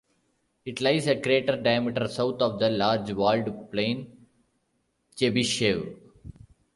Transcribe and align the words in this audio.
It 0.65 0.81
lies 0.81 1.05
a 1.05 1.21
crater 1.21 1.61
diameter 1.61 2.07
south 2.07 2.41
of 2.41 2.57
the 2.57 2.71
large 2.71 3.11
walled 3.11 3.71
plain 3.71 4.25
Chebyshev. 5.15 5.95